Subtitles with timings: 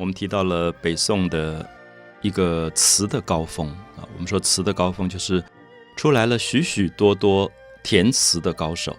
[0.00, 1.68] 我们提到了北宋的
[2.22, 3.68] 一个词的高峰
[3.98, 5.44] 啊，我们说词的高峰就是
[5.94, 7.50] 出来了许许多多
[7.82, 8.96] 填词的高手。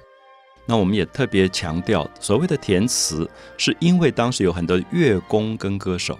[0.67, 6.19] 那我们也特别强调，所谓的填词，是因为当时有很多乐工跟歌手，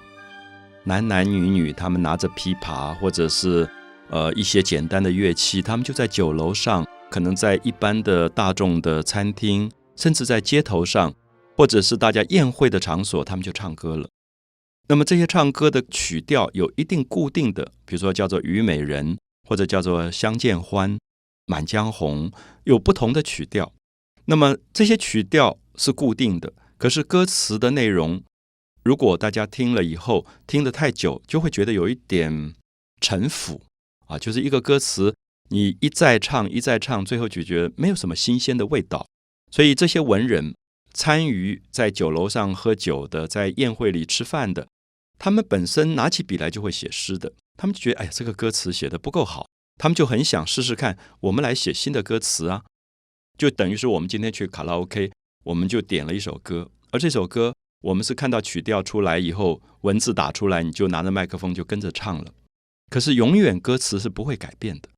[0.84, 3.70] 男男女女，他们拿着琵琶或者是
[4.10, 11.14] 呃一些简单的乐器，他们就在酒楼上，可能在一般的大众的餐厅，甚至在街头上，
[11.56, 14.10] 或者是大家宴会的场所，他们就唱歌了。
[14.88, 19.16] 那么这些唱歌的曲调有一定固定的，比如说叫做《虞美人》，
[19.48, 20.92] 或者叫做《相见欢》
[21.46, 22.30] 《满江红》，
[22.66, 23.72] 有不同的曲调。
[24.26, 28.22] 那么这些曲调是固定的，可是歌词的内容，
[28.84, 32.54] 如果大家听了以后听得太久，就会觉得有一点
[33.00, 33.62] 陈腐
[34.08, 35.16] 啊，就是一个歌词
[35.50, 39.06] 你一再唱一再唱，最后就觉得没有什么新鲜的味道。
[39.50, 40.54] 所以这些文人
[40.94, 44.68] 参与在酒楼上喝酒的，在宴会里吃饭的。
[45.18, 52.64] 他们本身拿起笔来就会写诗的，他们就觉得哎呀，这个歌词写的不够好，他们就很想试试看，我们来写新的歌词啊，
[53.38, 55.12] 就等于是我们今天去卡拉 OK，
[55.44, 62.34] 我们就点了一首歌，而这首歌我们是看到曲调出来以后，文字打出来，你就拿着麦克风就跟着唱了，
[62.90, 64.90] 可是永远歌词是不会改变的。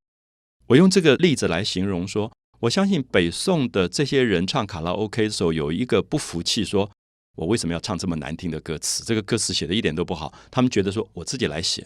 [0.68, 6.90] 我用这个例子来形容说，我相信北宋的这些人唱卡拉 OK 的时候，有一个不服气说。
[7.36, 9.02] 我为什么要唱这么难听的歌词？
[9.02, 10.32] 这个歌词写的一点都不好。
[10.52, 11.84] 他们觉得说我自己来写，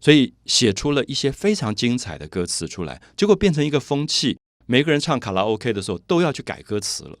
[0.00, 4.38] 所以写出了一些非常精彩的歌词出来，结果变成一个风气。
[4.66, 7.18] 每个人唱卡拉 OK 的时候都要去改歌词了。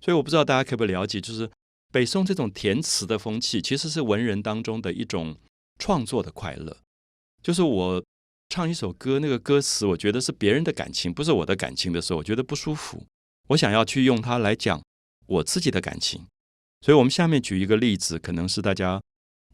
[0.00, 1.48] 所以我不知道大家可不可以了解，就是
[1.92, 5.36] 北宋这种填词的风气，其实是文人当中的一种
[5.78, 6.76] 创作的快乐。
[7.40, 8.02] 就是我
[8.50, 13.06] 唱一首歌，那个歌词我觉得是别人的感情，不是我的感情的时候，我觉得不舒服。
[13.50, 14.82] 我想要去用它来讲
[15.26, 16.26] 我自己的感情。
[16.80, 19.00] 所以，我们下面举一个例子，可能是大家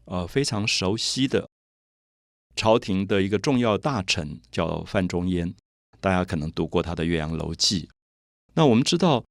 [0.05, 1.47] 呃非常熟悉的
[2.55, 5.53] 朝廷的一个重要大臣，叫范仲淹。
[5.99, 7.81] 大家可能读过他的《岳阳楼记》。
[8.55, 9.23] 那我们知道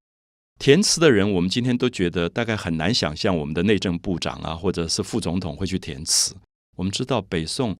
[0.61, 6.37] 填词的人，我们今天都觉得大概很难想象，我们的内政部长啊，或者是副总统会去填词。
[6.77, 7.77] 我们知道北宋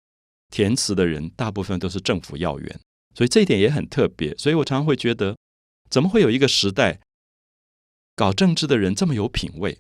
[0.51, 2.81] 填词的人，大部分都是政府要员，
[3.15, 4.35] 所以这一点也很特别。
[4.37, 5.37] 所以我常常会觉得，
[5.91, 7.01] 怎么会有一个时代
[8.15, 9.79] 搞政治的人这么有品位？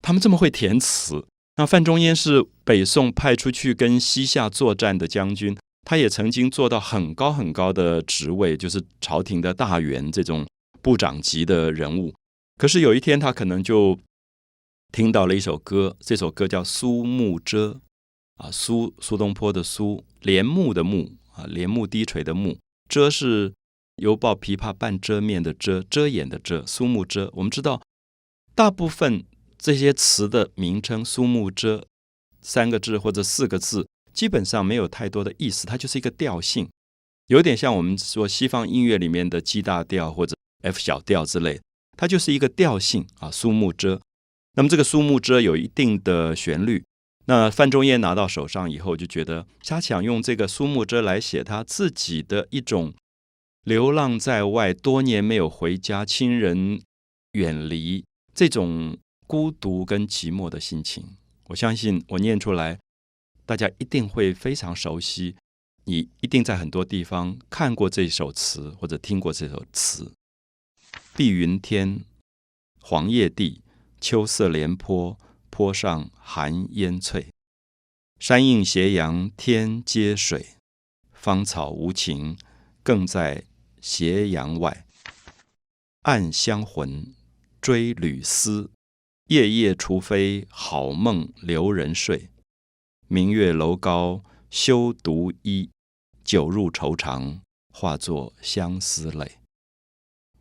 [0.00, 1.24] 他们这么会填词，
[1.56, 10.46] 那范仲淹是北宋派出去跟西夏作战的将军，他也曾经做到很高很高的职位，就是朝廷的大员这种
[10.80, 12.12] 部长级的人物。
[12.58, 13.98] 可是有一天，他可能就
[14.92, 17.70] 听到了一首歌，这首歌叫《苏幕遮》，
[18.36, 23.52] 啊，苏苏东坡的苏，帘幕的幕，啊，帘幕低垂的幕，遮是
[23.96, 27.30] 犹抱琵琶半遮面的遮，遮掩的遮，苏幕遮。
[27.34, 27.80] 我们知道，
[28.54, 29.24] 大部分。
[29.64, 31.86] 这些词的名称“苏幕遮”
[32.42, 36.68] 三个字或者四个字，基本上没有太多的意思，它就是一个调性，
[37.28, 41.60] 有点像我们说西方音乐里面的 G 大调或者 F 小调之类，
[41.96, 43.30] 它就是一个调性啊。
[43.30, 44.00] 苏幕遮，
[44.56, 46.82] 那么这个苏幕遮有一定的旋律。
[47.26, 52.94] 那范仲淹拿到手上以后，就觉得他想用这个苏幕遮来写他自己的一种
[53.64, 56.82] 流浪在外，多年没有回家，亲人
[57.32, 58.98] 远离这种。
[59.24, 61.02] 孤独跟寂寞的心情，
[61.46, 62.78] 我相信我念出来，
[63.46, 65.36] 大家一定会非常熟悉。
[65.84, 70.12] 你一定在很多地方看过这首词，或者听过这首词。
[71.16, 72.04] 碧云天，
[72.82, 73.62] 黄叶地，
[74.02, 75.18] 秋色连坡，
[75.52, 77.28] 坡上寒烟翠。
[78.18, 80.56] 山映斜阳天接水，
[81.12, 82.38] 芳草无情，
[82.82, 83.44] 更在
[83.82, 84.86] 斜阳外。
[86.04, 87.14] 暗香魂，
[87.60, 88.70] 追旅思。
[89.26, 92.30] 夜夜除非好梦留人睡，
[93.06, 95.68] 明月楼高休独倚，
[96.24, 97.42] 酒入愁肠
[97.74, 99.38] 化作相思泪。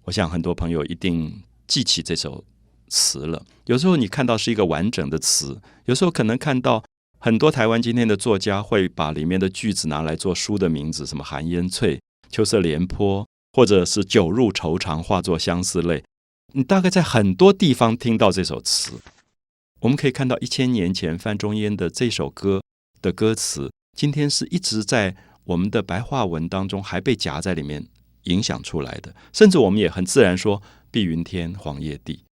[0.04, 2.44] 我想很多朋友一定记起这首
[2.92, 3.44] 词了。
[3.66, 6.84] 有时候你看到是一个完整的词，有时候可能看到
[7.18, 16.04] 很多台湾今天的作家会把里面的句子拿来做书的名字，什么寒烟翠、秋色连坡，或者是酒入愁肠化作相思泪。
[16.54, 19.00] 你大概在很多地方听到这首词，
[19.80, 22.62] 我们可以看到一千年前范仲淹的这首歌
[23.02, 27.88] 的歌词，今天是一直在我们的白话文当中还被夹在里面
[28.24, 30.62] 影响出来的，甚至我们也很自然说
[30.92, 32.26] “碧云天，黄叶地”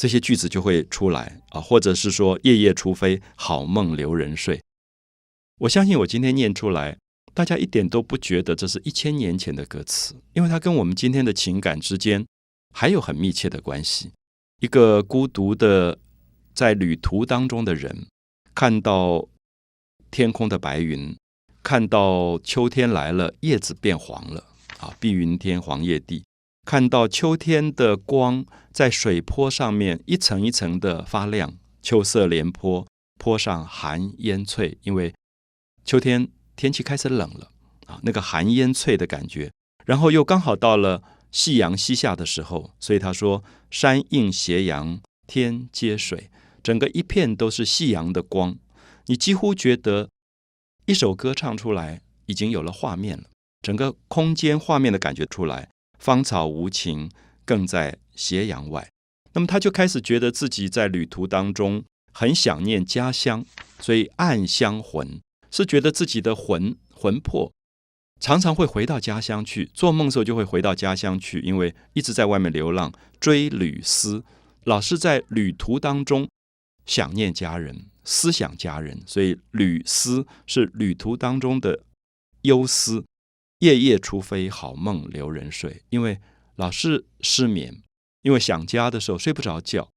[0.00, 4.58] 这些句子就会出来啊，或者是说“夜夜除非好梦留人睡”。
[5.60, 6.96] 我相信我今天念出来，
[7.34, 12.24] 大家一点都不觉得这是一千年前的歌词，因为它跟我们今天的情感之间。
[12.72, 14.12] 还有很密切的关系。
[14.60, 15.98] 一个孤独的
[16.54, 18.06] 在旅途当中的人，
[18.54, 19.28] 看到
[20.10, 21.14] 天空的白云，
[21.62, 24.46] 看到秋天来了，叶子变黄了
[24.78, 26.22] 啊，碧云天，黄叶地。
[26.64, 32.86] 看到秋天的光在水坡上面一层一层的发亮，秋色连坡，
[33.18, 35.14] 坡上寒烟翠，因为
[35.84, 37.50] 秋天天气开始冷了
[37.86, 39.50] 啊，那个寒烟翠的感觉。
[39.84, 41.02] 然后又刚好到了
[41.32, 46.30] 夕阳西下的时候，所以他说：“山映斜阳，天接水，
[46.62, 48.56] 整个一片都是夕阳的光。
[49.06, 50.10] 你几乎觉得
[50.84, 53.24] 一首歌唱出来已经有了画面了，
[53.62, 55.70] 整个空间画面的感觉出来。”
[56.00, 57.10] 芳草无情，
[57.44, 58.88] 更在斜阳外。
[59.34, 63.44] 那么他就开始觉得自己在旅途当中很想念家乡，
[63.78, 65.20] 所以暗香魂
[65.50, 67.52] 是觉得自己的魂魂魄
[68.18, 69.70] 常常会回到家乡去。
[69.72, 74.24] 做梦时候就会回到家乡去，因为一直在外面流浪，追旅思，
[74.64, 76.28] 老是在旅途当中
[76.86, 79.02] 想念家人，思想家人。
[79.06, 81.84] 所以旅思是旅途当中的
[82.42, 83.04] 忧思。
[83.60, 86.18] 夜夜除非好梦留人睡，因为
[86.56, 87.82] 老是失眠，
[88.22, 89.88] 因为想家的时候睡不着觉，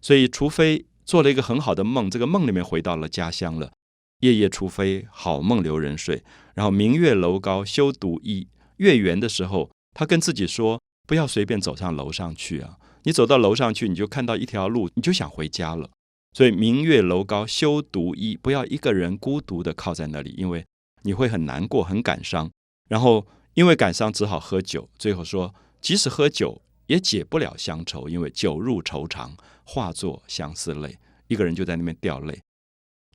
[0.00, 3.72] 所以除非做了一个很好的梦，这个梦里面回到了家乡了。
[4.20, 6.22] 夜夜除非好梦留人睡，
[6.54, 8.48] 然后明月楼高休独倚。
[8.76, 12.76] 月圆的时候，他跟自己说：不要随便走上楼上去啊！
[13.04, 15.90] 你走到楼上去，你就看到一条路，你就想回家了。
[16.32, 20.64] 所以明月楼高休独倚，不要一个人孤独的靠在那里，因为
[21.02, 22.50] 你会很难过、很感伤。
[22.90, 24.88] 然后因为感伤，只好喝酒。
[24.98, 30.98] 最后说，即使喝酒也解不了乡愁，因为酒入愁肠，化作相思泪。
[31.28, 32.42] 一个人就在那边掉泪。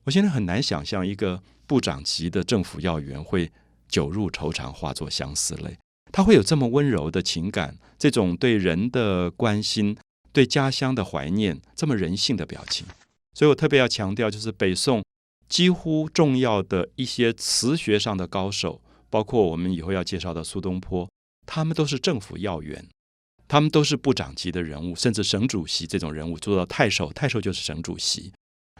[0.04, 3.52] 我现在很难想象一个部长级的政府要员会
[3.86, 5.76] 酒入愁肠，化作相思泪。
[6.10, 9.94] 他会有这么温柔的情感，这种对人的关心，
[10.32, 12.86] 对家乡的怀念，这么人性的表情。
[13.34, 15.04] 所以我特别要强调，就是北宋
[15.46, 18.80] 几乎重要的一些词学上的高手。
[19.08, 21.08] 包括我们以后要介绍的苏东坡，
[21.46, 22.86] 他们都是政府要员，
[23.46, 28.32] 他们都是部长级的人物，甚至省主席这种人物做到太守，太守就是省主席。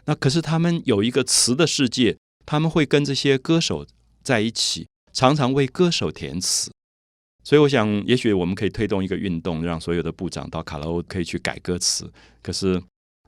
[0.05, 3.85] 那可是他们有一个词的世界，他们会跟这些歌手
[4.23, 6.71] 在一起，常常为歌手填词。
[7.43, 12.11] 所以我想，也许我们可以推动一个运动，让所有的部长到卡拉 O 可以去改歌词。
[12.41, 12.81] 可是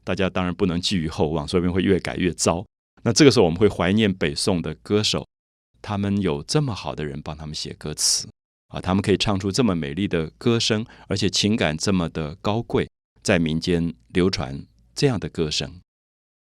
[0.04, 2.66] 大家当然不能寄予厚望，说不定会越改越糟。
[3.04, 5.26] 那这个时候我们会怀念北宋的歌手。
[5.82, 8.28] 他们有这么好的人帮他们写歌词
[8.68, 12.90] 啊，他们可以唱出这么美丽的歌声，而且情感这么的高贵，
[13.24, 15.80] 在民间流传这样的歌声。